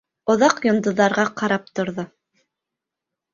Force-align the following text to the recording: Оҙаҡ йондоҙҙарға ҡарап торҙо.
Оҙаҡ 0.33 0.61
йондоҙҙарға 0.67 1.25
ҡарап 1.43 1.69
торҙо. 1.81 2.07